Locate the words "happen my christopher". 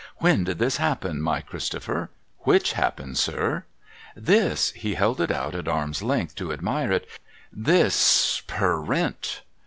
0.77-2.09